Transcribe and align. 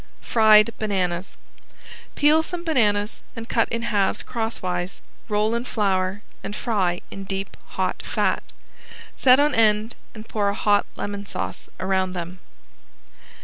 ~FRIED 0.21 0.73
BANANAS~ 0.79 1.37
Peel 2.15 2.41
some 2.41 2.63
bananas 2.63 3.21
and 3.35 3.47
cut 3.47 3.69
in 3.69 3.83
halves 3.83 4.23
crosswise, 4.23 4.99
roll 5.29 5.53
in 5.53 5.63
flour 5.63 6.23
and 6.43 6.55
fry 6.55 7.01
in 7.11 7.23
deep 7.23 7.55
hot 7.77 8.01
fat. 8.03 8.41
Set 9.15 9.39
on 9.39 9.53
end 9.53 9.95
and 10.15 10.27
pour 10.27 10.49
a 10.49 10.55
hot 10.55 10.87
lemon 10.95 11.27
sauce 11.27 11.69
around 11.79 12.13
them. 12.13 12.39